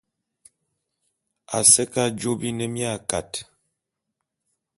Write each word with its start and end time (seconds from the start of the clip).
A 1.57 1.59
se 1.71 1.83
ke 1.91 1.99
ajô 2.07 2.31
bi 2.39 2.49
ne 2.57 2.65
mia 2.73 2.93
kat. 3.09 3.31